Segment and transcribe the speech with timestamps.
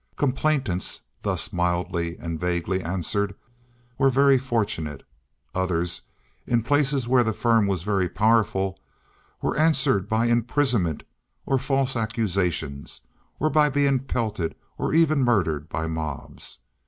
[0.15, 3.35] Complainants thus mildly and vaguely answered
[3.99, 5.03] were very fortunate;
[5.53, 6.01] others,
[6.47, 8.79] in places where the firm was very powerful,
[9.43, 11.03] were answered by imprisonment
[11.45, 13.01] or false accusations,
[13.39, 16.57] or by being pelted and even murdered by mobs.